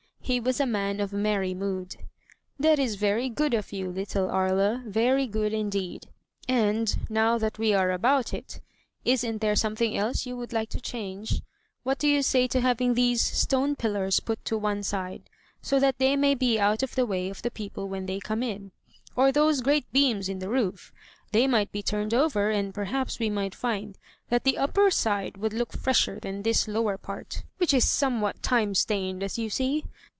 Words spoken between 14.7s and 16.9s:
side, so that they may be out